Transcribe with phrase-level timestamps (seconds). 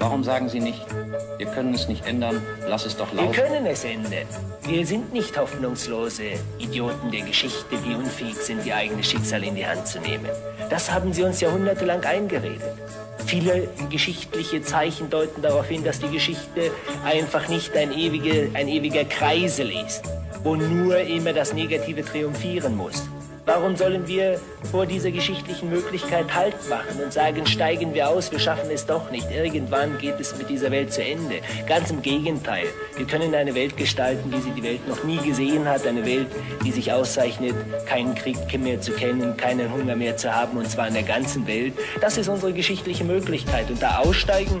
[0.00, 0.80] Warum sagen Sie nicht,
[1.38, 3.32] wir können es nicht ändern, lass es doch laufen?
[3.32, 4.26] Wir können es ändern.
[4.62, 6.24] Wir sind nicht hoffnungslose
[6.58, 10.26] Idioten der Geschichte, die unfähig sind, ihr eigenes Schicksal in die Hand zu nehmen.
[10.70, 12.62] Das haben sie uns jahrhundertelang eingeredet.
[13.26, 16.70] Viele geschichtliche Zeichen deuten darauf hin, dass die Geschichte
[17.04, 20.02] einfach nicht ein, ewige, ein ewiger Kreisel ist,
[20.44, 23.02] wo nur immer das Negative triumphieren muss.
[23.48, 24.38] Warum sollen wir
[24.70, 29.10] vor dieser geschichtlichen Möglichkeit Halt machen und sagen, steigen wir aus, wir schaffen es doch
[29.10, 29.26] nicht.
[29.30, 31.36] Irgendwann geht es mit dieser Welt zu Ende.
[31.66, 32.66] Ganz im Gegenteil.
[32.98, 35.86] Wir können eine Welt gestalten, wie sie die Welt noch nie gesehen hat.
[35.86, 36.26] Eine Welt,
[36.62, 37.54] die sich auszeichnet,
[37.86, 41.46] keinen Krieg mehr zu kennen, keinen Hunger mehr zu haben, und zwar in der ganzen
[41.46, 41.72] Welt.
[42.02, 43.70] Das ist unsere geschichtliche Möglichkeit.
[43.70, 44.58] Und da aussteigen